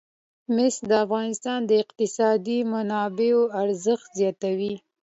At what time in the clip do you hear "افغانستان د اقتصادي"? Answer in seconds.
1.05-2.59